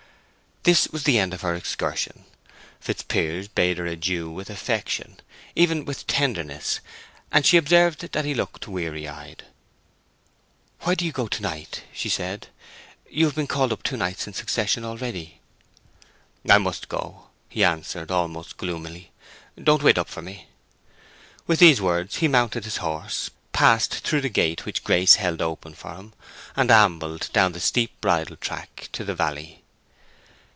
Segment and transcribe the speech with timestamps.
[0.63, 2.23] This was the end of her excursion.
[2.79, 5.19] Fitzpiers bade her adieu with affection,
[5.55, 6.81] even with tenderness,
[7.31, 9.45] and she observed that he looked weary eyed.
[10.81, 12.49] "Why do you go to night?" she said.
[13.09, 15.41] "You have been called up two nights in succession already."
[16.47, 19.09] "I must go," he answered, almost gloomily.
[19.63, 20.47] "Don't wait up for me."
[21.47, 25.73] With these words he mounted his horse, passed through the gate which Grace held open
[25.73, 26.13] for him,
[26.55, 29.57] and ambled down the steep bridle track to the valley.